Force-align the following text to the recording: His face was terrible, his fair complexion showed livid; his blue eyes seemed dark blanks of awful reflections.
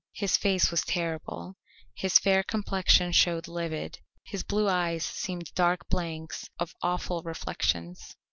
His 0.13 0.35
face 0.35 0.71
was 0.71 0.81
terrible, 0.83 1.57
his 1.93 2.17
fair 2.17 2.41
complexion 2.41 3.11
showed 3.11 3.47
livid; 3.47 3.99
his 4.23 4.41
blue 4.41 4.67
eyes 4.67 5.05
seemed 5.05 5.53
dark 5.53 5.87
blanks 5.89 6.49
of 6.57 6.73
awful 6.81 7.21
reflections. 7.21 8.15